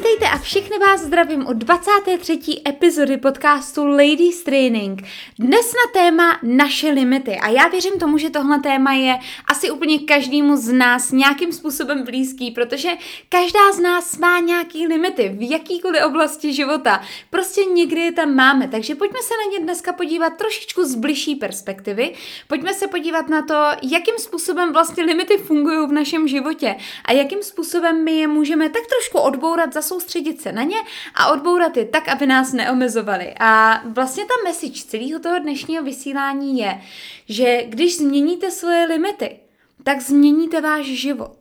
[0.00, 2.38] Vítejte a všechny vás zdravím u 23.
[2.68, 5.02] epizody podcastu Ladies Training.
[5.38, 9.18] Dnes na téma naše limity a já věřím tomu, že tohle téma je
[9.48, 12.90] asi úplně každému z nás nějakým způsobem blízký, protože
[13.28, 17.02] každá z nás má nějaký limity v jakýkoliv oblasti života.
[17.30, 21.34] Prostě někdy je tam máme, takže pojďme se na ně dneska podívat trošičku z bližší
[21.34, 22.14] perspektivy.
[22.48, 27.42] Pojďme se podívat na to, jakým způsobem vlastně limity fungují v našem životě a jakým
[27.42, 30.76] způsobem my je můžeme tak trošku odbourat, zasoustředit se na ně
[31.14, 33.34] a odbourat je tak, aby nás neomezovali.
[33.40, 36.80] A vlastně ta message celého toho dnešního vysílání je,
[37.28, 39.36] že když změníte svoje limity,
[39.82, 41.36] tak změníte váš život.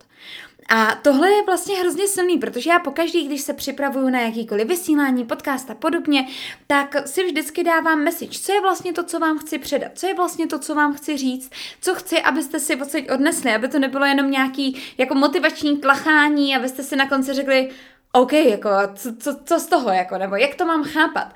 [0.71, 5.25] A tohle je vlastně hrozně silný, protože já pokaždý, když se připravuju na jakýkoliv vysílání,
[5.25, 6.27] podcast a podobně,
[6.67, 10.13] tak si vždycky dávám message, co je vlastně to, co vám chci předat, co je
[10.13, 14.05] vlastně to, co vám chci říct, co chci, abyste si odsaď odnesli, aby to nebylo
[14.05, 17.69] jenom nějaký jako motivační tlachání, abyste si na konci řekli,
[18.11, 21.33] OK, jako, co, co, co z toho, jako, nebo jak to mám chápat.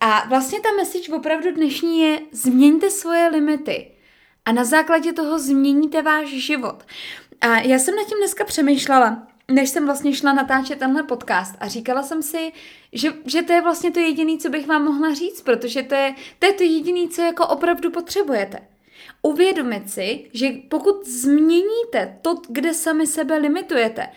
[0.00, 3.90] A vlastně ta message opravdu dnešní je, změňte svoje limity
[4.44, 6.84] a na základě toho změníte váš život.
[7.40, 11.68] A já jsem nad tím dneska přemýšlela, než jsem vlastně šla natáčet tenhle podcast a
[11.68, 12.52] říkala jsem si,
[12.92, 16.14] že, že to je vlastně to jediné, co bych vám mohla říct, protože to je
[16.38, 18.58] to, je to jediné, co jako opravdu potřebujete.
[19.22, 24.08] Uvědomit si, že pokud změníte to, kde sami sebe limitujete,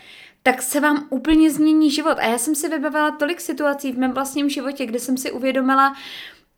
[0.48, 2.17] tak se vám úplně změní život.
[2.20, 5.95] A já jsem si vybavila tolik situací v mém vlastním životě, kde jsem si uvědomila,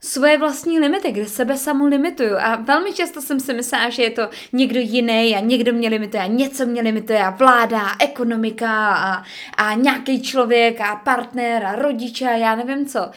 [0.02, 2.36] svoje vlastní limity, kde sebe samu limituju.
[2.40, 6.23] A velmi často jsem si myslela, že je to někdo jiný a někdo mě limituje
[6.23, 9.23] a něco mě limituje a vláda, a ekonomika a,
[9.58, 13.12] a nějaký člověk a partner a rodiče a já nevím co.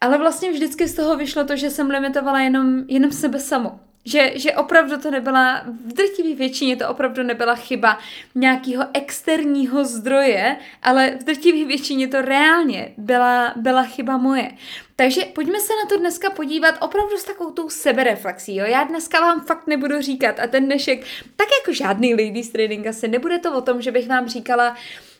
[0.00, 3.83] Ale vlastně vždycky z toho vyšlo to, že jsem limitovala jenom, jenom sebe samu.
[4.06, 7.98] Že, že opravdu to nebyla, v drtivé většině to opravdu nebyla chyba
[8.34, 14.50] nějakého externího zdroje, ale v drtivé většině to reálně byla, byla chyba moje.
[14.96, 18.56] Takže pojďme se na to dneska podívat opravdu s takovou tou sebereflexí.
[18.56, 18.66] Jo?
[18.66, 21.04] Já dneska vám fakt nebudu říkat a ten dnešek,
[21.36, 24.76] tak jako žádný ladies training asi, nebude to o tom, že bych vám říkala,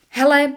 [0.08, 0.52] hele,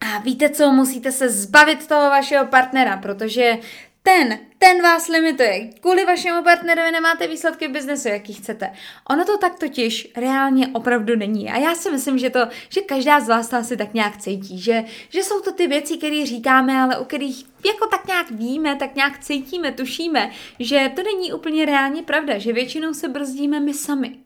[0.00, 3.58] a víte co, musíte se zbavit toho vašeho partnera, protože
[4.02, 5.70] ten, ten vás limituje.
[5.80, 8.72] Kvůli vašemu partnerovi nemáte výsledky v biznesu, jaký chcete.
[9.10, 11.50] Ono to tak totiž reálně opravdu není.
[11.50, 14.60] A já si myslím, že to, že každá z vás to asi tak nějak cítí,
[14.60, 18.76] že, že jsou to ty věci, které říkáme, ale u kterých jako tak nějak víme,
[18.76, 23.74] tak nějak cítíme, tušíme, že to není úplně reálně pravda, že většinou se brzdíme my
[23.74, 24.16] sami.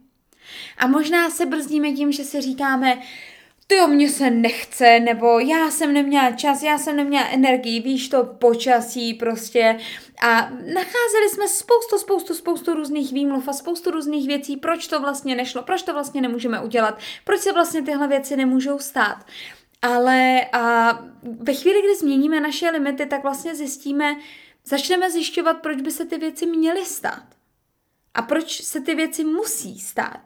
[0.78, 2.98] A možná se brzdíme tím, že si říkáme,
[3.66, 8.08] ty o mě se nechce, nebo já jsem neměla čas, já jsem neměla energii, víš
[8.08, 9.78] to, počasí prostě.
[10.22, 15.34] A nacházeli jsme spoustu, spoustu, spoustu různých výmluv a spoustu různých věcí, proč to vlastně
[15.34, 19.24] nešlo, proč to vlastně nemůžeme udělat, proč se vlastně tyhle věci nemůžou stát.
[19.82, 24.16] Ale a ve chvíli, kdy změníme naše limity, tak vlastně zjistíme,
[24.64, 27.33] začneme zjišťovat, proč by se ty věci měly stát.
[28.14, 30.20] A proč se ty věci musí stát.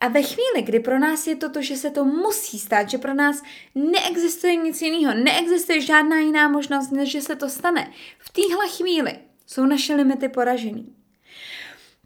[0.00, 2.98] A ve chvíli, kdy pro nás je to to, že se to musí stát, že
[2.98, 3.42] pro nás
[3.74, 9.18] neexistuje nic jiného, neexistuje žádná jiná možnost, než že se to stane, v téhle chvíli
[9.46, 11.03] jsou naše limity poražený.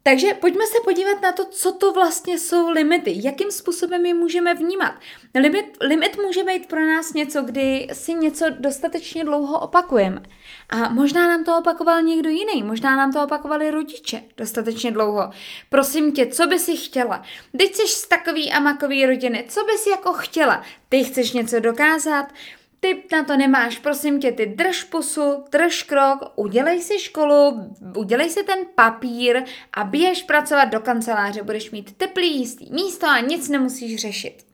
[0.08, 4.54] Takže pojďme se podívat na to, co to vlastně jsou limity, jakým způsobem je můžeme
[4.54, 4.94] vnímat.
[5.34, 10.22] Limit, limit může být pro nás něco, kdy si něco dostatečně dlouho opakujeme.
[10.70, 15.30] A možná nám to opakoval někdo jiný, možná nám to opakovali rodiče dostatečně dlouho.
[15.68, 17.22] Prosím tě, co by si chtěla?
[17.58, 20.62] Teď jsi z takový a makový rodiny, co bys jako chtěla?
[20.88, 22.32] Ty chceš něco dokázat?
[22.80, 28.30] Ty na to nemáš, prosím tě, ty drž pusu, drž krok, udělej si školu, udělej
[28.30, 33.48] si ten papír a běž pracovat do kanceláře, budeš mít teplý jistý místo a nic
[33.48, 34.46] nemusíš řešit.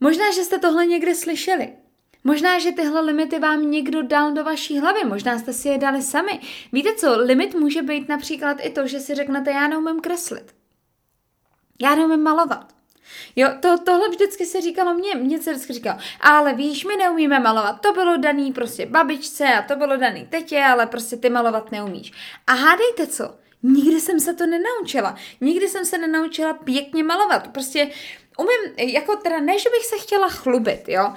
[0.00, 1.72] Možná, že jste tohle někde slyšeli.
[2.24, 6.02] Možná, že tyhle limity vám někdo dal do vaší hlavy, možná jste si je dali
[6.02, 6.40] sami.
[6.72, 10.54] Víte co, limit může být například i to, že si řeknete, já neumím kreslit.
[11.82, 12.79] Já neumím malovat.
[13.36, 17.38] Jo, to, tohle vždycky se říkalo mně, mně se vždycky říkalo, ale víš, my neumíme
[17.38, 21.72] malovat, to bylo daný prostě babičce a to bylo daný tetě, ale prostě ty malovat
[21.72, 22.12] neumíš.
[22.46, 27.90] A hádejte co, nikdy jsem se to nenaučila, nikdy jsem se nenaučila pěkně malovat, prostě
[28.38, 31.14] umím, jako teda ne, že bych se chtěla chlubit, jo,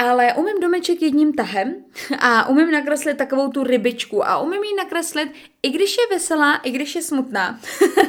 [0.00, 1.74] ale umím domeček jedním tahem
[2.18, 5.32] a umím nakreslit takovou tu rybičku a umím ji nakreslit,
[5.62, 7.60] i když je veselá, i když je smutná.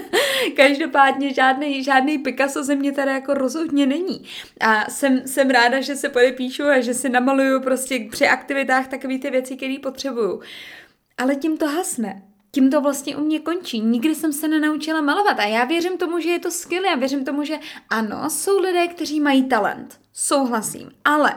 [0.55, 4.25] Každopádně žádný, žádný Picasso ze mě tady jako rozhodně není.
[4.59, 9.17] A jsem, jsem ráda, že se podepíšu a že si namaluju prostě při aktivitách takové
[9.17, 10.41] ty věci, které potřebuju.
[11.17, 12.23] Ale tím to hasne.
[12.51, 13.79] Tím to vlastně u mě končí.
[13.79, 16.87] Nikdy jsem se nenaučila malovat a já věřím tomu, že je to skvělé.
[16.87, 17.55] Já věřím tomu, že
[17.89, 19.99] ano, jsou lidé, kteří mají talent.
[20.13, 20.91] Souhlasím.
[21.05, 21.33] Ale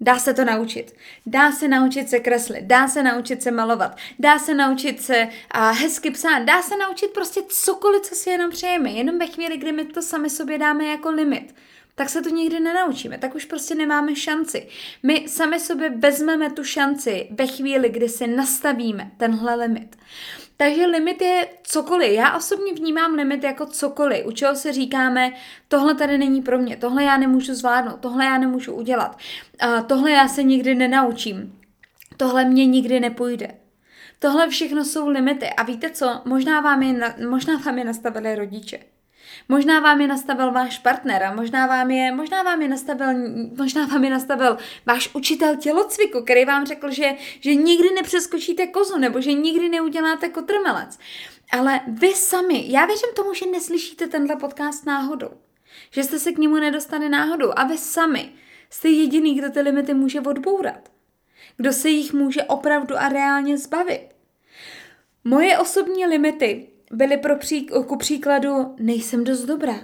[0.00, 0.94] Dá se to naučit.
[1.26, 5.70] Dá se naučit se kreslit, dá se naučit se malovat, dá se naučit se a
[5.70, 8.90] hezky psát, dá se naučit prostě cokoliv, co si jenom přejeme.
[8.90, 11.54] Jenom ve chvíli, kdy my to sami sobě dáme jako limit,
[11.94, 14.68] tak se to nikdy nenaučíme, tak už prostě nemáme šanci.
[15.02, 19.96] My sami sobě vezmeme tu šanci ve chvíli, kdy si nastavíme tenhle limit.
[20.60, 22.12] Takže limit je cokoliv.
[22.12, 25.32] Já osobně vnímám limit jako cokoliv, u čeho se říkáme,
[25.68, 29.18] tohle tady není pro mě, tohle já nemůžu zvládnout, tohle já nemůžu udělat,
[29.86, 31.60] tohle já se nikdy nenaučím,
[32.16, 33.54] tohle mě nikdy nepůjde.
[34.18, 38.78] Tohle všechno jsou limity a víte co, možná vám je, možná vám je nastavili rodiče.
[39.48, 43.06] Možná vám je nastavil váš partner a možná vám je, možná vám je nastavil,
[43.58, 48.98] možná vám je nastavil váš učitel tělocviku, který vám řekl, že, že nikdy nepřeskočíte kozu
[48.98, 50.98] nebo že nikdy neuděláte kotrmelec.
[51.52, 55.30] Ale vy sami, já věřím tomu, že neslyšíte tenhle podcast náhodou.
[55.90, 58.32] Že jste se k němu nedostali náhodou a vy sami
[58.70, 60.88] jste jediný, kdo ty limity může odbourat.
[61.56, 64.08] Kdo se jich může opravdu a reálně zbavit.
[65.24, 69.74] Moje osobní limity byly pro pří, ku příkladu nejsem dost dobrá.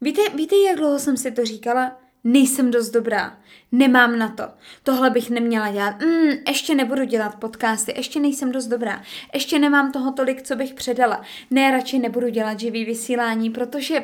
[0.00, 2.00] Víte, víte, jak dlouho jsem si to říkala?
[2.24, 3.38] Nejsem dost dobrá,
[3.72, 4.44] nemám na to,
[4.82, 9.02] tohle bych neměla dělat, mm, ještě nebudu dělat podcasty, ještě nejsem dost dobrá,
[9.34, 14.02] ještě nemám toho tolik, co bych předala, ne, radši nebudu dělat živý vysílání, protože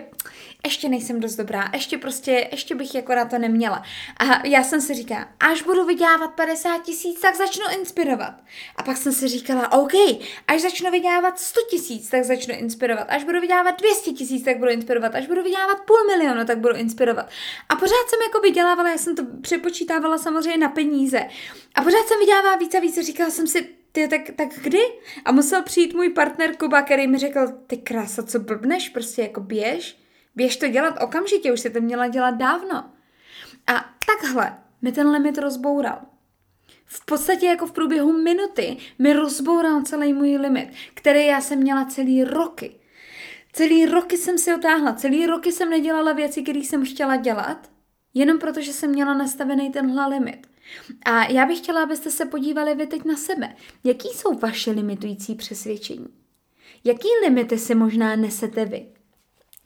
[0.66, 3.82] ještě nejsem dost dobrá, ještě prostě, ještě bych jako na to neměla.
[4.16, 8.34] A já jsem si říkala, až budu vydělávat 50 tisíc, tak začnu inspirovat.
[8.76, 9.92] A pak jsem si říkala, OK,
[10.48, 13.06] až začnu vydělávat 100 tisíc, tak začnu inspirovat.
[13.08, 15.14] Až budu vydělávat 200 tisíc, tak budu inspirovat.
[15.14, 17.28] Až budu vydělávat půl milionu, tak budu inspirovat.
[17.68, 21.20] A pořád jsem jako vydělávala, já jsem to přepočítávala samozřejmě na peníze.
[21.74, 24.82] A pořád jsem vydělávala víc a víc a říkala jsem si, ty, tak, tak kdy?
[25.24, 29.40] A musel přijít můj partner Kuba, který mi řekl, ty krása, co blbneš, prostě jako
[29.40, 30.06] běž
[30.36, 32.84] Běž to dělat okamžitě, už si to měla dělat dávno.
[33.66, 36.00] A takhle mi ten limit rozboural.
[36.84, 41.84] V podstatě jako v průběhu minuty mi rozboural celý můj limit, který já jsem měla
[41.84, 42.80] celý roky.
[43.52, 47.70] Celý roky jsem si otáhla, celý roky jsem nedělala věci, které jsem chtěla dělat,
[48.16, 50.46] jenom protože jsem měla nastavený tenhle limit.
[51.04, 53.56] A já bych chtěla, abyste se podívali vy teď na sebe.
[53.84, 56.06] Jaký jsou vaše limitující přesvědčení?
[56.84, 58.86] Jaký limity si možná nesete vy?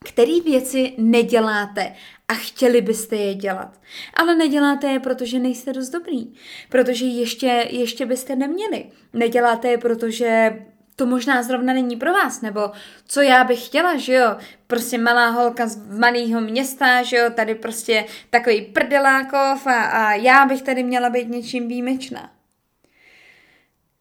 [0.04, 1.94] který věci neděláte
[2.28, 3.80] a chtěli byste je dělat.
[4.14, 6.32] Ale neděláte je, protože nejste dost dobrý.
[6.68, 8.84] Protože ještě, ještě byste neměli.
[9.12, 10.60] Neděláte je, protože
[11.00, 12.70] to možná zrovna není pro vás, nebo
[13.06, 14.36] co já bych chtěla, že jo,
[14.66, 20.46] prostě malá holka z malého města, že jo, tady prostě takový prdelákov a, a já
[20.46, 22.32] bych tady měla být něčím výjimečná.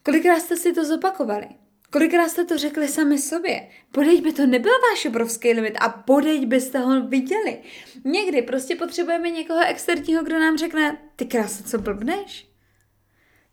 [0.04, 1.48] Kolikrát jste si to zopakovali?
[1.90, 3.70] Kolikrát jste to řekli sami sobě?
[3.92, 7.58] Podeď by to nebyl váš obrovský limit a podeď byste ho viděli.
[8.06, 12.49] Někdy prostě potřebujeme někoho externího, kdo nám řekne, ty krása, co blbneš?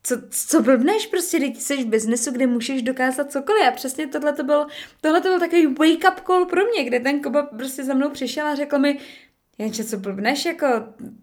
[0.07, 1.07] Co, co blbneš?
[1.07, 3.63] Prostě teď jsi v biznesu, kde můžeš dokázat cokoliv.
[3.69, 4.67] A přesně tohle to byl,
[5.01, 8.11] tohle to byl takový wake up call pro mě, kde ten Koba prostě za mnou
[8.11, 8.99] přišel a řekl mi,
[9.59, 10.67] Jenže co blbneš, jako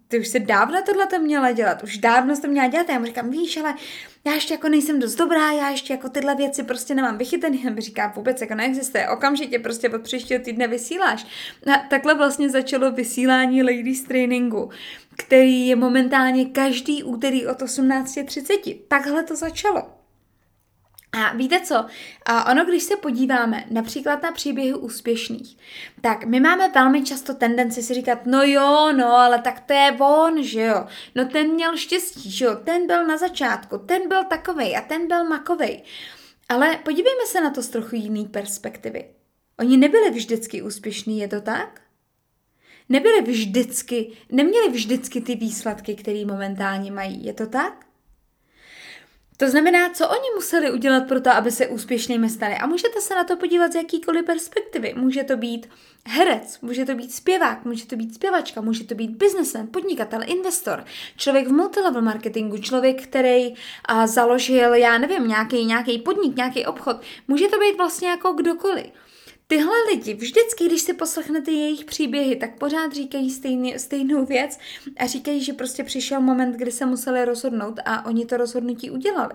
[0.07, 2.89] ty už se dávno tohle to měla dělat, už dávno to měla dělat.
[2.89, 3.75] Já mu říkám, víš, ale
[4.25, 7.67] já ještě jako nejsem dost dobrá, já ještě jako tyhle věci prostě nemám vychytený.
[7.67, 11.25] A mi říká, vůbec jako neexistuje, okamžitě prostě od příštího týdne vysíláš.
[11.73, 14.69] A takhle vlastně začalo vysílání Ladies Trainingu,
[15.17, 18.79] který je momentálně každý úterý od 18.30.
[18.87, 19.92] Takhle to začalo.
[21.13, 21.85] A víte co?
[22.25, 25.57] A ono, když se podíváme například na příběhy úspěšných,
[26.01, 29.97] tak my máme velmi často tendenci si říkat, no jo, no, ale tak to je
[29.99, 30.85] on, že jo.
[31.15, 35.07] No ten měl štěstí, že jo, ten byl na začátku, ten byl takovej a ten
[35.07, 35.83] byl makovej.
[36.49, 39.05] Ale podívejme se na to z trochu jiný perspektivy.
[39.59, 41.81] Oni nebyli vždycky úspěšní, je to tak?
[42.89, 47.85] Nebyli vždycky, neměli vždycky ty výsledky, které momentálně mají, je to tak?
[49.43, 52.55] To znamená, co oni museli udělat pro to, aby se úspěšnými stali.
[52.55, 54.93] A můžete se na to podívat z jakýkoliv perspektivy.
[54.97, 55.69] Může to být
[56.07, 60.85] herec, může to být zpěvák, může to být zpěvačka, může to být biznesmen, podnikatel, investor,
[61.17, 63.53] člověk v multilevel marketingu, člověk, který
[63.85, 66.97] a, založil, já nevím, nějaký, nějaký podnik, nějaký obchod.
[67.27, 68.85] Může to být vlastně jako kdokoliv.
[69.53, 74.59] Tyhle lidi, vždycky, když si poslechnete jejich příběhy, tak pořád říkají stejný, stejnou věc
[74.97, 79.33] a říkají, že prostě přišel moment, kdy se museli rozhodnout a oni to rozhodnutí udělali.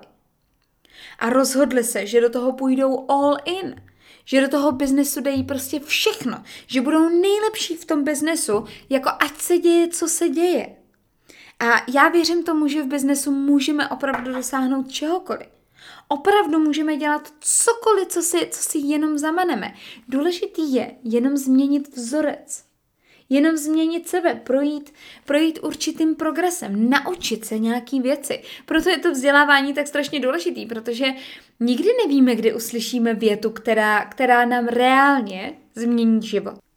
[1.18, 3.82] A rozhodli se, že do toho půjdou all in,
[4.24, 9.38] že do toho biznesu dají prostě všechno, že budou nejlepší v tom biznesu, jako ať
[9.38, 10.76] se děje, co se děje.
[11.60, 15.57] A já věřím tomu, že v biznesu můžeme opravdu dosáhnout čehokoliv.
[16.08, 19.74] Opravdu můžeme dělat cokoliv, co si, co si jenom zamaneme.
[20.08, 22.68] Důležitý je jenom změnit vzorec.
[23.30, 28.42] jenom změnit sebe, projít, projít určitým progresem, naučit se nějaký věci.
[28.66, 31.06] Proto je to vzdělávání tak strašně důležitý, protože
[31.60, 36.67] nikdy nevíme, kdy uslyšíme větu, která, která nám reálně změní život.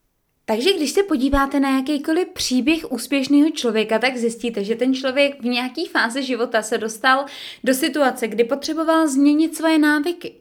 [0.51, 5.45] Takže když se podíváte na jakýkoliv příběh úspěšného člověka, tak zjistíte, že ten člověk v
[5.45, 7.25] nějaké fázi života se dostal
[7.63, 10.33] do situace, kdy potřeboval změnit svoje návyky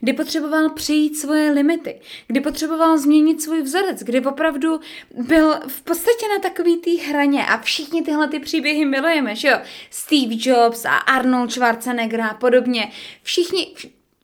[0.00, 4.80] kdy potřeboval přejít svoje limity, kdy potřeboval změnit svůj vzorec, kdy opravdu
[5.10, 9.58] byl v podstatě na takový té hraně a všichni tyhle ty příběhy milujeme, že jo?
[9.90, 12.92] Steve Jobs a Arnold Schwarzenegger a podobně.
[13.22, 13.74] Všichni,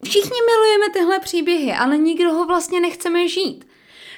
[0.04, 3.71] všichni milujeme tyhle příběhy, ale nikdo ho vlastně nechceme žít.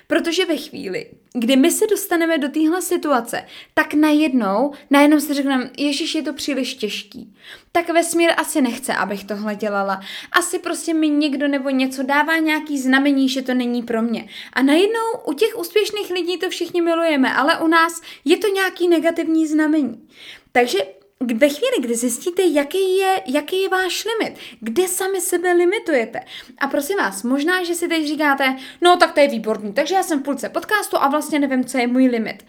[0.06, 3.44] Protože ve chvíli, kdy my se dostaneme do téhle situace,
[3.75, 7.34] tak najednou, najednou si řekneme, ježiš, je to příliš těžký.
[7.73, 10.00] Tak vesmír asi nechce, abych tohle dělala.
[10.32, 14.28] Asi prostě mi někdo nebo něco dává nějaký znamení, že to není pro mě.
[14.52, 18.88] A najednou u těch úspěšných lidí to všichni milujeme, ale u nás je to nějaký
[18.88, 20.08] negativní znamení.
[20.52, 20.78] Takže
[21.21, 26.21] ve chvíli, kdy zjistíte, jaký je, jaký je váš limit, kde sami sebe limitujete.
[26.59, 30.02] A prosím vás, možná, že si teď říkáte, no tak to je výborný, takže já
[30.02, 32.44] jsem v půlce podcastu a vlastně nevím, co je můj limit.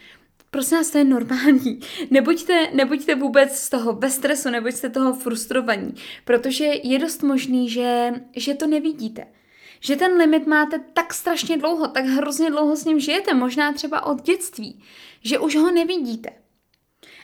[0.52, 1.80] Prosím vás, to je normální.
[2.12, 5.94] Nebuďte, nebuďte vůbec z toho bez stresu, nebuďte toho frustrovaní,
[6.26, 9.28] protože je dost možný, že, že to nevidíte.
[9.80, 14.06] Že ten limit máte tak strašně dlouho, tak hrozně dlouho s ním žijete, možná třeba
[14.06, 14.84] od dětství,
[15.24, 16.45] že už ho nevidíte.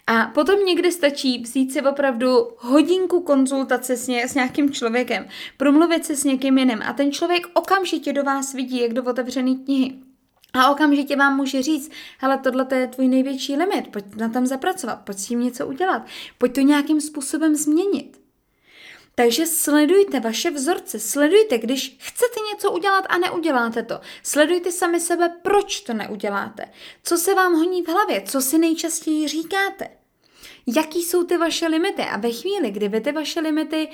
[0.08, 5.28] A potom někdy stačí vzít si opravdu hodinku konzultace s, ně, s nějakým člověkem,
[5.58, 9.56] promluvit se s někým jiným a ten člověk okamžitě do vás vidí, jak do otevřené
[9.56, 9.94] knihy.
[10.54, 14.96] A okamžitě vám může říct, hele, tohle je tvůj největší limit, pojď na tom zapracovat,
[14.96, 16.06] pojď s tím něco udělat,
[16.38, 18.21] pojď to nějakým způsobem změnit.
[19.16, 24.00] Takže sledujte vaše vzorce, sledujte, když chcete něco udělat a neuděláte to.
[24.24, 26.66] Sledujte sami sebe, proč to neuděláte.
[27.04, 29.88] Co se vám honí v hlavě, co si nejčastěji říkáte.
[30.76, 32.02] Jaký jsou ty vaše limity?
[32.02, 33.90] A ve chvíli, kdy vy ty vaše limity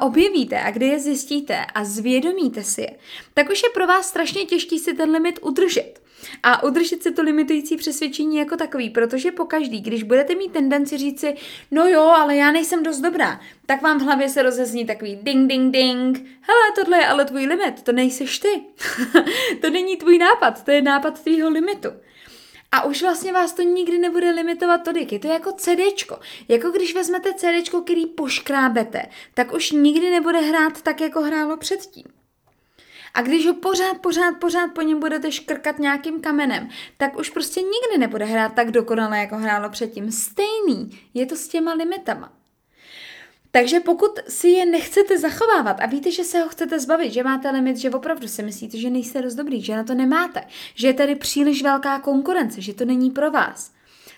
[0.00, 2.98] objevíte a kdy je zjistíte a zvědomíte si je,
[3.34, 6.03] tak už je pro vás strašně těžký si ten limit udržet.
[6.42, 10.98] A udržet si to limitující přesvědčení jako takový, protože po každý, když budete mít tendenci
[10.98, 11.34] říci,
[11.70, 15.48] no jo, ale já nejsem dost dobrá, tak vám v hlavě se rozezní takový ding,
[15.48, 18.62] ding, ding, hele, tohle je ale tvůj limit, to nejseš ty.
[19.60, 21.88] to není tvůj nápad, to je nápad tvýho limitu.
[22.74, 25.12] A už vlastně vás to nikdy nebude limitovat tolik.
[25.12, 26.18] Je to jako CDčko.
[26.48, 29.02] Jako když vezmete CDčko, který poškrábete,
[29.34, 32.04] tak už nikdy nebude hrát tak, jako hrálo předtím.
[33.14, 37.60] A když ho pořád, pořád, pořád po něm budete škrkat nějakým kamenem, tak už prostě
[37.60, 40.12] nikdy nebude hrát tak dokonale, jako hrálo předtím.
[40.12, 42.32] Stejný je to s těma limitama.
[43.50, 47.50] Takže pokud si je nechcete zachovávat a víte, že se ho chcete zbavit, že máte
[47.50, 50.44] limit, že opravdu si myslíte, že nejste dost dobrý, že na to nemáte,
[50.74, 53.73] že je tady příliš velká konkurence, že to není pro vás,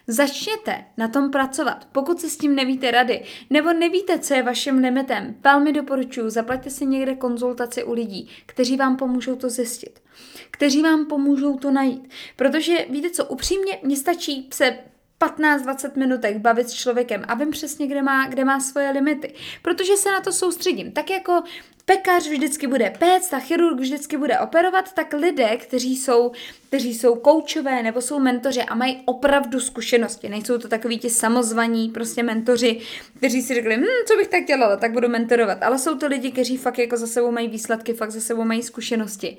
[0.08, 1.88] Začněte na tom pracovat.
[1.92, 6.70] Pokud se s tím nevíte rady, nebo nevíte, co je vaším limitem, velmi doporučuji, zaplaťte
[6.70, 10.02] si někde konzultaci u lidí, kteří vám pomůžou to zjistit.
[10.50, 12.10] Kteří vám pomůžou to najít.
[12.36, 14.78] Protože víte co, upřímně, mně stačí se
[15.20, 19.34] 15-20 minutek bavit s člověkem a vím přesně, kde má, kde má svoje limity.
[19.62, 20.92] Protože se na to soustředím.
[20.92, 21.42] Tak jako
[21.86, 26.32] pekař vždycky bude péct a chirurg vždycky bude operovat, tak lidé, kteří jsou,
[26.68, 31.88] kteří jsou koučové nebo jsou mentoři a mají opravdu zkušenosti, nejsou to takový ti samozvaní
[31.88, 32.80] prostě mentoři,
[33.16, 36.30] kteří si řekli, hm, co bych tak dělala, tak budu mentorovat, ale jsou to lidi,
[36.30, 39.36] kteří fakt jako za sebou mají výsledky, fakt za sebou mají zkušenosti.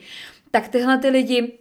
[0.51, 1.59] Tak tyhle ty lidi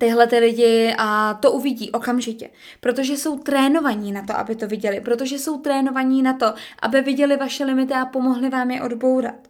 [0.00, 5.00] tyhle ty lidi a to uvidí okamžitě, protože jsou trénovaní na to, aby to viděli,
[5.00, 9.48] protože jsou trénovaní na to, aby viděli vaše limity a pomohli vám je odbourat.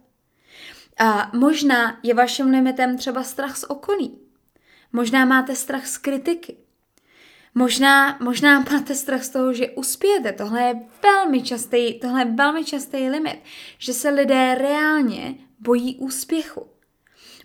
[0.99, 4.19] A možná je vaším limitem třeba strach z okolí.
[4.93, 6.57] Možná máte strach z kritiky.
[7.55, 10.31] Možná, možná máte strach z toho, že uspějete.
[10.31, 13.39] Tohle je velmi častý, tohle je velmi častý limit,
[13.77, 16.67] že se lidé reálně bojí úspěchu.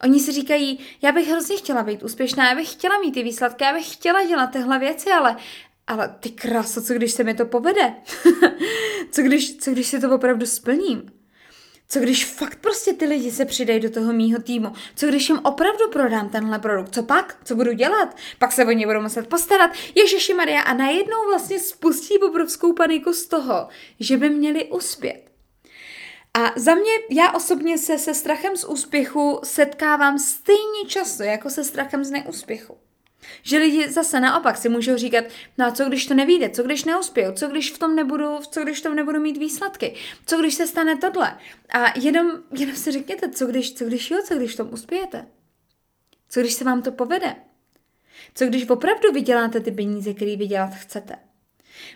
[0.02, 3.64] Oni si říkají, já bych hrozně chtěla být úspěšná, já bych chtěla mít ty výsledky,
[3.64, 5.36] já bych chtěla dělat tyhle věci, ale,
[5.86, 7.94] ale ty kraso, co když se mi to povede?
[9.10, 11.10] co, když, co když si to opravdu splním?
[11.88, 14.72] Co když fakt prostě ty lidi se přidají do toho mýho týmu?
[14.96, 16.94] Co když jim opravdu prodám tenhle produkt?
[16.94, 17.38] Co pak?
[17.44, 18.16] Co budu dělat?
[18.38, 19.70] Pak se o ně budu muset postarat.
[19.94, 23.68] Ježiši Maria a najednou vlastně spustí obrovskou paniku z toho,
[24.00, 25.35] že by měli uspět.
[26.36, 31.64] A za mě, já osobně se se strachem z úspěchu setkávám stejně často jako se
[31.64, 32.76] strachem z neúspěchu.
[33.42, 35.24] Že lidi zase naopak si můžou říkat,
[35.58, 38.62] no a co když to nevíde, co když neuspěju, co když v tom nebudu, co
[38.62, 39.94] když v tom nebudu mít výsledky,
[40.26, 41.38] co když se stane tohle.
[41.68, 45.26] A jenom, jenom si řekněte, co když, co když jo, co když v tom uspějete.
[46.28, 47.36] Co když se vám to povede.
[48.34, 51.16] Co když opravdu vyděláte ty peníze, které vydělat chcete?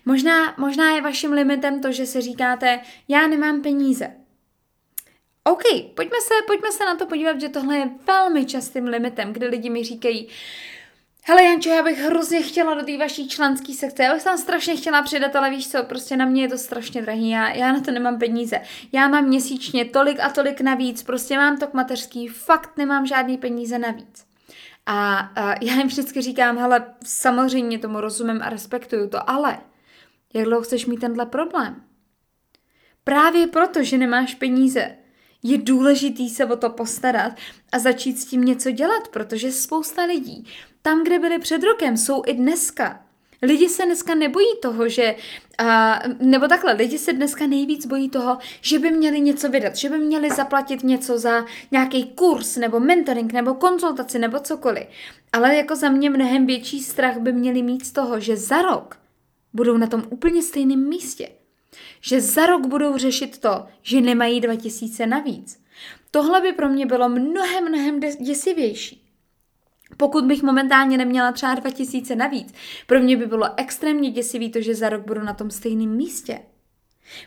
[0.04, 4.19] Možná, možná je vaším limitem to, že se říkáte, já nemám peníze.
[5.44, 5.62] OK,
[5.94, 9.70] pojďme se, pojďme se na to podívat, že tohle je velmi častým limitem, kde lidi
[9.70, 10.28] mi říkají,
[11.24, 14.76] Hele Jančo, já bych hrozně chtěla do té vaší členské sekce, já bych tam strašně
[14.76, 17.80] chtěla přidat, ale víš co, prostě na mě je to strašně drahý, já, já na
[17.80, 18.60] to nemám peníze.
[18.92, 23.38] Já mám měsíčně tolik a tolik navíc, prostě mám to k mateřský, fakt nemám žádný
[23.38, 24.26] peníze navíc.
[24.86, 29.58] A, a já jim vždycky říkám, hele, samozřejmě tomu rozumím a respektuju to, ale
[30.34, 31.82] jak dlouho chceš mít tenhle problém?
[33.04, 34.96] Právě proto, že nemáš peníze,
[35.42, 37.32] je důležitý se o to postarat
[37.72, 40.46] a začít s tím něco dělat, protože spousta lidí
[40.82, 43.02] tam, kde byli před rokem, jsou i dneska.
[43.42, 45.14] Lidi se dneska nebojí toho, že,
[45.58, 49.88] a, nebo takhle, lidi se dneska nejvíc bojí toho, že by měli něco vydat, že
[49.88, 54.84] by měli zaplatit něco za nějaký kurz, nebo mentoring, nebo konzultaci, nebo cokoliv.
[55.32, 58.98] Ale jako za mě mnohem větší strach by měli mít z toho, že za rok
[59.52, 61.28] budou na tom úplně stejném místě.
[62.00, 65.60] Že za rok budou řešit to, že nemají 2000 navíc.
[66.10, 69.06] Tohle by pro mě bylo mnohem, mnohem děsivější.
[69.96, 72.54] Pokud bych momentálně neměla třeba 2000 navíc,
[72.86, 76.40] pro mě by bylo extrémně děsivý to, že za rok budu na tom stejném místě.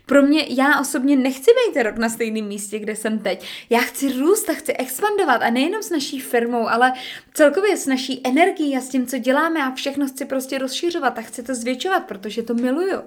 [0.05, 3.47] Pro mě, já osobně nechci být rok na stejném místě, kde jsem teď.
[3.69, 6.93] Já chci růst a chci expandovat a nejenom s naší firmou, ale
[7.33, 11.21] celkově s naší energií a s tím, co děláme a všechno chci prostě rozšiřovat a
[11.21, 13.01] chci to zvětšovat, protože to miluju.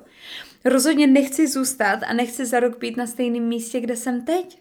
[0.64, 4.58] Rozhodně nechci zůstat a nechci za rok být na stejném místě, kde jsem teď.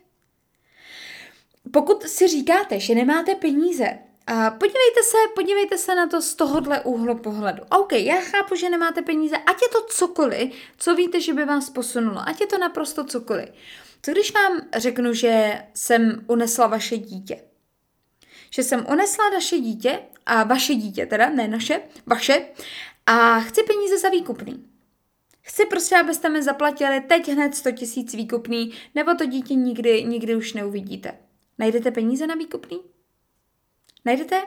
[1.72, 3.98] Pokud si říkáte, že nemáte peníze,
[4.34, 7.64] podívejte se, podívejte se na to z tohohle úhlu pohledu.
[7.80, 11.70] OK, já chápu, že nemáte peníze, ať je to cokoliv, co víte, že by vás
[11.70, 13.50] posunulo, ať je to naprosto cokoliv.
[14.02, 17.42] Co když vám řeknu, že jsem unesla vaše dítě?
[18.50, 22.46] Že jsem unesla naše dítě, a vaše dítě teda, ne naše, vaše,
[23.06, 24.66] a chci peníze za výkupný.
[25.42, 30.36] Chci prostě, abyste mi zaplatili teď hned 100 tisíc výkupný, nebo to dítě nikdy, nikdy
[30.36, 31.18] už neuvidíte.
[31.58, 32.95] Najdete peníze na výkupný?
[34.06, 34.42] Najdete?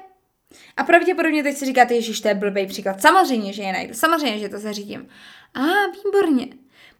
[0.76, 3.00] A pravděpodobně teď si říkáte, Ježíš, to je blbý příklad.
[3.00, 3.94] Samozřejmě, že je najdu.
[3.94, 5.08] Samozřejmě, že to zařídím.
[5.54, 5.60] A
[6.04, 6.48] výborně.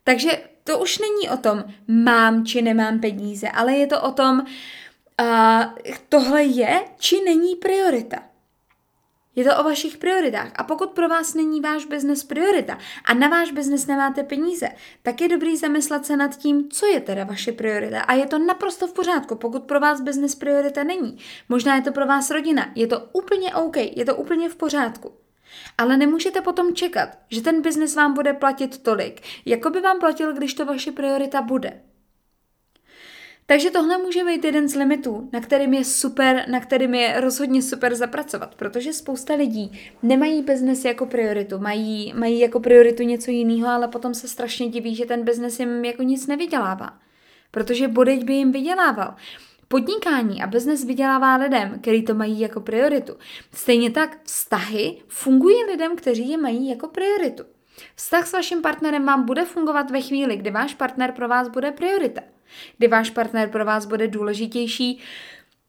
[0.05, 0.31] Takže
[0.65, 5.65] to už není o tom, mám či nemám peníze, ale je to o tom, uh,
[6.09, 8.28] tohle je či není priorita.
[9.39, 10.53] Je to o vašich prioritách.
[10.57, 14.69] A pokud pro vás není váš biznes priorita a na váš biznes nemáte peníze,
[15.03, 18.01] tak je dobrý zamyslet se nad tím, co je teda vaše priorita.
[18.01, 21.19] A je to naprosto v pořádku, pokud pro vás biznes priorita není.
[21.49, 22.73] Možná je to pro vás rodina.
[22.75, 25.13] Je to úplně OK, je to úplně v pořádku.
[25.79, 30.33] Ale nemůžete potom čekat, že ten biznes vám bude platit tolik, jako by vám platil,
[30.33, 31.81] když to vaše priorita bude.
[33.51, 37.63] Takže tohle může být jeden z limitů, na kterým je super, na kterým je rozhodně
[37.63, 43.69] super zapracovat, protože spousta lidí nemají biznes jako prioritu, mají, mají jako prioritu něco jiného,
[43.69, 46.99] ale potom se strašně diví, že ten biznes jim jako nic nevydělává.
[47.51, 49.15] Protože bodeď by jim vydělával.
[49.69, 53.17] Podnikání a biznes vydělává lidem, který to mají jako prioritu.
[53.55, 57.45] Stejně tak vztahy fungují lidem, kteří je mají jako prioritu.
[57.95, 61.73] Vztah s vaším partnerem vám bude fungovat ve chvíli, kdy váš partner pro vás bude
[61.73, 62.21] priorita
[62.79, 65.01] kdy váš partner pro vás bude důležitější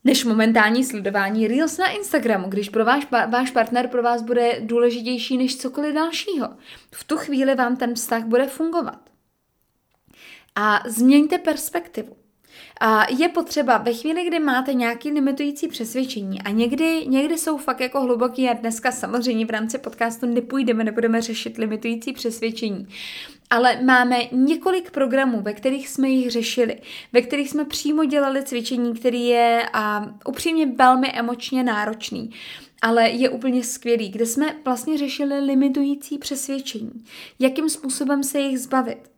[0.03, 5.37] než momentální sledování Reels na Instagramu, když pro váš, váš partner pro vás bude důležitější
[5.37, 6.49] než cokoliv dalšího.
[6.91, 8.99] V tu chvíli vám ten vztah bude fungovat.
[10.55, 12.15] A změňte perspektivu.
[12.81, 17.79] A je potřeba ve chvíli, kdy máte nějaký limitující přesvědčení a někdy, někdy jsou fakt
[17.79, 22.87] jako hluboký a dneska samozřejmě v rámci podcastu nepůjdeme, nebudeme řešit limitující přesvědčení.
[23.49, 26.81] Ale máme několik programů, ve kterých jsme jich řešili,
[27.13, 32.31] ve kterých jsme přímo dělali cvičení, který je a upřímně velmi emočně náročný
[32.81, 37.05] ale je úplně skvělý, kde jsme vlastně řešili limitující přesvědčení,
[37.39, 39.11] jakým způsobem se jich zbavit.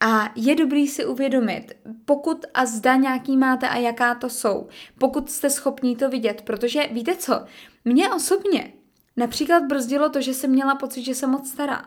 [0.00, 1.72] A je dobrý si uvědomit,
[2.04, 6.88] pokud a zda nějaký máte a jaká to jsou, pokud jste schopní to vidět, protože
[6.92, 7.44] víte co,
[7.84, 8.72] mě osobně
[9.16, 11.84] například brzdilo to, že jsem měla pocit, že jsem moc stará.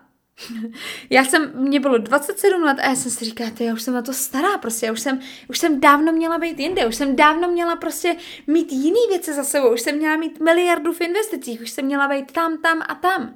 [1.10, 4.02] Já jsem, mě bylo 27 let a já jsem si říkala, já už jsem na
[4.02, 5.20] to stará prostě, já už jsem,
[5.50, 8.16] už jsem dávno měla být jinde, už jsem dávno měla prostě
[8.48, 12.08] mít jiný věci za sebou, už jsem měla mít miliardu v investicích, už jsem měla
[12.08, 13.36] být tam, tam a tam.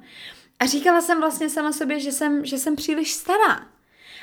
[0.58, 3.66] A říkala jsem vlastně sama sobě, že jsem, že jsem příliš stará.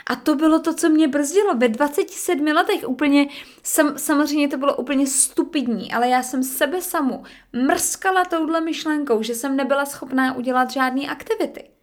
[0.10, 1.56] A to bylo to, co mě brzdilo.
[1.56, 3.28] Ve 27 letech úplně,
[3.64, 9.36] sam, samozřejmě to bylo úplně stupidní, ale já jsem sebe samu mrskala touhle myšlenkou, že
[9.36, 11.75] jsem nebyla schopná udělat žádné aktivity.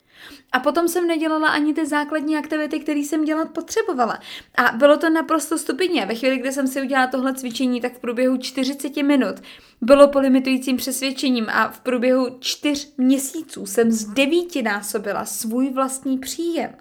[0.52, 4.18] A potom jsem nedělala ani ty základní aktivity, které jsem dělat potřebovala.
[4.54, 6.06] A bylo to naprosto stupidně.
[6.06, 9.37] Ve chvíli, kdy jsem si udělala tohle cvičení, tak v průběhu 40 minut
[9.80, 16.18] bylo po limitujícím přesvědčením a v průběhu čtyř měsíců jsem z devíti násobila svůj vlastní
[16.18, 16.74] příjem.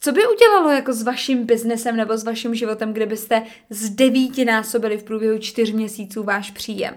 [0.00, 4.98] Co by udělalo jako s vaším biznesem nebo s vaším životem, kdybyste z devíti násobili
[4.98, 6.96] v průběhu čtyř měsíců váš příjem?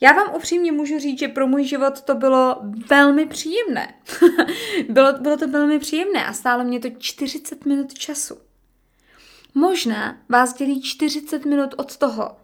[0.00, 2.56] Já vám upřímně můžu říct, že pro můj život to bylo
[2.90, 3.94] velmi příjemné.
[4.88, 8.38] bylo, bylo to velmi příjemné a stálo mě to 40 minut času.
[9.54, 12.36] Možná vás dělí 40 minut od toho,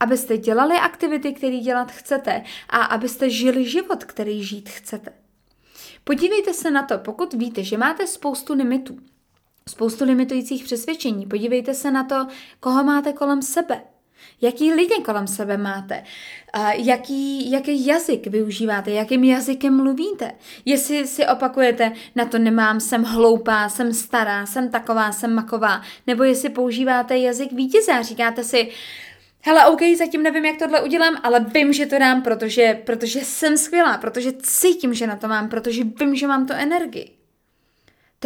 [0.00, 5.12] abyste dělali aktivity, které dělat chcete a abyste žili život, který žít chcete.
[6.04, 8.98] Podívejte se na to, pokud víte, že máte spoustu limitů,
[9.70, 11.26] spoustu limitujících přesvědčení.
[11.26, 12.26] Podívejte se na to,
[12.60, 13.82] koho máte kolem sebe.
[14.40, 16.04] Jaký lidi kolem sebe máte?
[16.52, 18.90] A jaký, jaký jazyk využíváte?
[18.90, 20.32] Jakým jazykem mluvíte?
[20.64, 25.82] Jestli si opakujete, na to nemám, jsem hloupá, jsem stará, jsem taková, jsem maková.
[26.06, 28.70] Nebo jestli používáte jazyk vítěze a říkáte si,
[29.42, 33.56] hele, OK, zatím nevím, jak tohle udělám, ale vím, že to dám, protože, protože jsem
[33.56, 37.25] skvělá, protože cítím, že na to mám, protože vím, že mám to energii.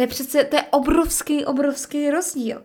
[0.01, 2.63] To je přece, to je obrovský, obrovský rozdíl.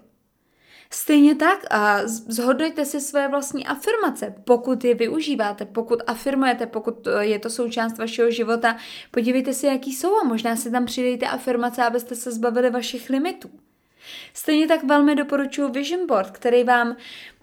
[0.91, 7.39] Stejně tak a zhodnojte si své vlastní afirmace, pokud je využíváte, pokud afirmujete, pokud je
[7.39, 8.77] to součást vašeho života,
[9.11, 13.51] podívejte si, jaký jsou a možná si tam přidejte afirmace, abyste se zbavili vašich limitů.
[14.35, 16.97] Stejně tak velmi doporučuji Vision Board, který vám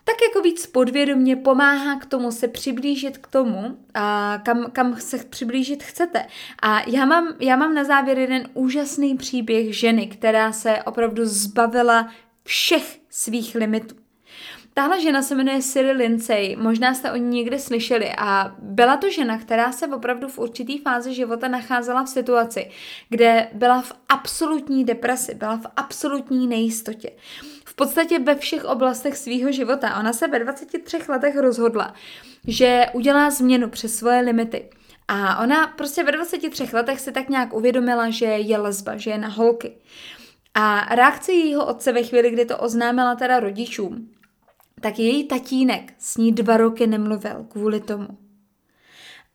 [0.04, 5.18] tak jako víc podvědomě pomáhá k tomu se přiblížit k tomu, a kam, kam se
[5.18, 6.26] přiblížit chcete.
[6.62, 12.10] A já mám, já mám na závěr jeden úžasný příběh ženy, která se opravdu zbavila
[12.44, 13.96] všech svých limitů.
[14.76, 19.10] Tahle žena se jmenuje Siri Lindsay, možná jste o ní někde slyšeli a byla to
[19.10, 22.72] žena, která se opravdu v určitý fázi života nacházela v situaci,
[23.10, 27.10] kde byla v absolutní depresi, byla v absolutní nejistotě.
[27.74, 30.00] V podstatě ve všech oblastech svého života.
[30.00, 31.94] Ona se ve 23 letech rozhodla,
[32.48, 34.70] že udělá změnu přes svoje limity.
[35.08, 39.18] A ona prostě ve 23 letech si tak nějak uvědomila, že je lesba, že je
[39.18, 39.78] na holky.
[40.54, 44.10] A reakce jejího otce ve chvíli, kdy to oznámila teda rodičům,
[44.82, 48.08] tak její tatínek s ní dva roky nemluvil kvůli tomu.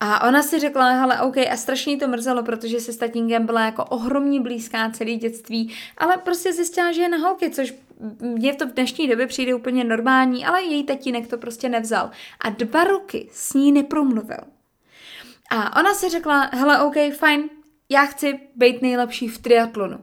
[0.01, 3.65] A ona si řekla, hele, OK, a strašně to mrzelo, protože se s tatínkem byla
[3.65, 7.75] jako ohromně blízká celý dětství, ale prostě zjistila, že je na holky, což
[8.21, 12.11] mně to v dnešní době přijde úplně normální, ale její tatínek to prostě nevzal.
[12.41, 14.41] A dva roky s ní nepromluvil.
[15.51, 17.51] A ona si řekla, hele, OK, fajn,
[17.89, 19.99] já chci být nejlepší v triatlonu.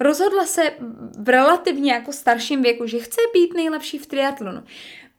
[0.00, 0.72] Rozhodla se
[1.18, 4.62] v relativně jako starším věku, že chce být nejlepší v triatlonu.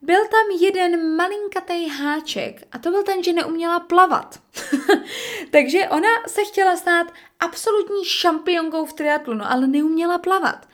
[0.02, 4.40] Byl tam jeden malinkatý háček a to byl ten, že neuměla plavat.
[5.50, 10.66] Takže ona se chtěla stát absolutní šampionkou v triatlonu, ale neuměla plavat.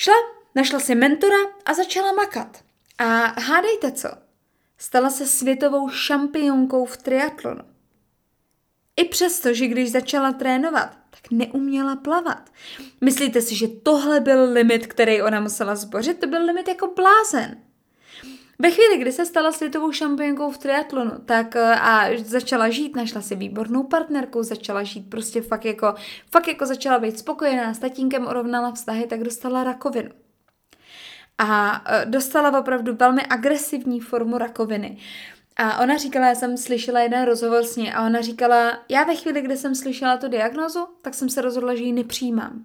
[0.00, 0.14] Šla,
[0.54, 2.64] našla si mentora a začala makat.
[2.98, 3.04] A
[3.40, 4.08] hádejte co?
[4.78, 7.62] Stala se světovou šampionkou v triatlonu.
[8.96, 12.50] I přesto, že když začala trénovat, tak neuměla plavat.
[13.00, 16.20] Myslíte si, že tohle byl limit, který ona musela zbořit?
[16.20, 17.62] To byl limit jako blázen.
[18.62, 23.20] Ve chvíli, kdy se stala světovou šampionkou v triatlonu, tak eh, a začala žít, našla
[23.20, 25.94] si výbornou partnerku, začala žít prostě fakt jako,
[26.30, 30.10] fakt jako začala být spokojená, s tatínkem urovnala vztahy, tak dostala rakovinu.
[31.38, 34.98] A eh, dostala opravdu velmi agresivní formu rakoviny.
[35.56, 39.14] A ona říkala, já jsem slyšela jeden rozhovor s ní a ona říkala, já ve
[39.14, 42.64] chvíli, kdy jsem slyšela tu diagnozu, tak jsem se rozhodla, že ji nepřijímám.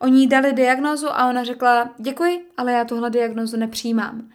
[0.00, 4.30] Oni jí dali diagnozu a ona řekla, děkuji, ale já tuhle diagnozu nepřijímám.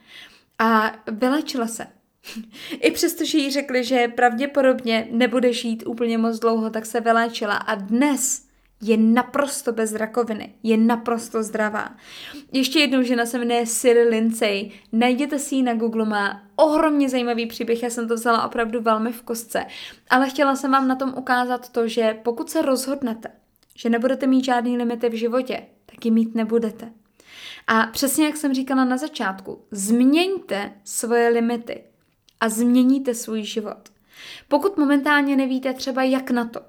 [0.62, 1.88] A vylečila se.
[2.80, 7.56] I přesto, že jí řekli, že pravděpodobně nebude žít úplně moc dlouho, tak se vyléčila
[7.56, 8.46] a dnes
[8.82, 11.90] je naprosto bez rakoviny, je naprosto zdravá.
[12.52, 17.46] Ještě jednou žena se jmenuje Siri Lindsay, najděte si ji na Google, má ohromně zajímavý
[17.46, 19.66] příběh, já jsem to vzala opravdu velmi v kostce,
[20.10, 23.30] ale chtěla jsem vám na tom ukázat to, že pokud se rozhodnete,
[23.76, 26.92] že nebudete mít žádný limity v životě, tak je mít nebudete.
[27.68, 31.84] A přesně jak jsem říkala na začátku, změňte svoje limity
[32.40, 33.90] a změníte svůj život.
[34.48, 36.62] Pokud momentálně nevíte třeba jak na to,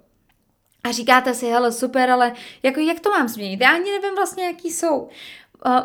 [0.85, 3.61] a říkáte si, hele, super, ale jako, jak to mám změnit?
[3.61, 5.09] Já ani nevím vlastně, jaký jsou.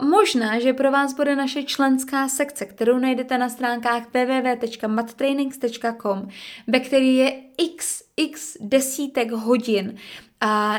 [0.02, 6.28] Možná, že pro vás bude naše členská sekce, kterou najdete na stránkách www.mattrainings.com,
[6.68, 9.98] ve který je x, x desítek hodin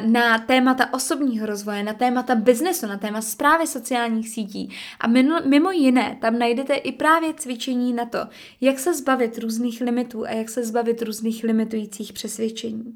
[0.06, 4.76] na témata osobního rozvoje, na témata biznesu, na téma zprávy sociálních sítí.
[5.00, 5.06] A
[5.46, 8.18] mimo jiné, tam najdete i právě cvičení na to,
[8.60, 12.94] jak se zbavit různých limitů a jak se zbavit různých limitujících přesvědčení.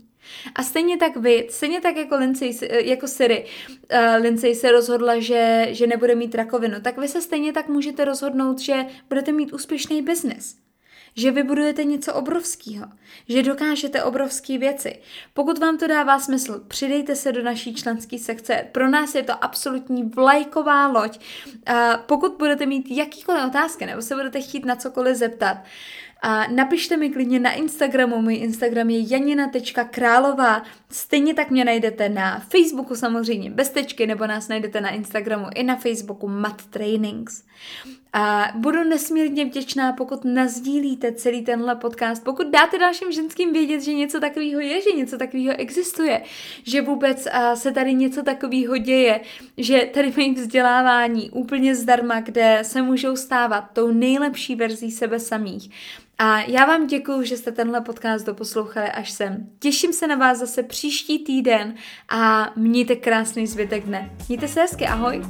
[0.54, 5.68] A stejně tak vy, stejně tak jako, Lindsay, jako Siri, uh, Lindsay se rozhodla, že,
[5.70, 10.02] že nebude mít rakovinu, tak vy se stejně tak můžete rozhodnout, že budete mít úspěšný
[10.02, 10.62] biznis
[11.14, 12.86] že vybudujete něco obrovského,
[13.28, 14.98] že dokážete obrovské věci.
[15.34, 18.66] Pokud vám to dává smysl, přidejte se do naší členské sekce.
[18.72, 21.18] Pro nás je to absolutní vlajková loď.
[22.06, 25.56] Pokud budete mít jakýkoliv otázky nebo se budete chtít na cokoliv zeptat,
[26.24, 32.38] a napište mi klidně na Instagramu, můj Instagram je janina.králová, stejně tak mě najdete na
[32.38, 37.44] Facebooku samozřejmě bez tečky, nebo nás najdete na Instagramu i na Facebooku Mat Trainings.
[38.14, 43.92] A budu nesmírně vděčná, pokud nazdílíte celý tenhle podcast, pokud dáte dalším ženským vědět, že
[43.94, 46.22] něco takového je, že něco takového existuje,
[46.62, 49.20] že vůbec se tady něco takového děje,
[49.56, 55.70] že tady mají vzdělávání úplně zdarma, kde se můžou stávat tou nejlepší verzí sebe samých.
[56.18, 59.48] A já vám děkuji, že jste tenhle podcast doposlouchali až sem.
[59.58, 61.74] Těším se na vás zase příští týden
[62.08, 64.10] a mějte krásný zbytek dne.
[64.28, 65.22] Mějte se hezky, ahoj!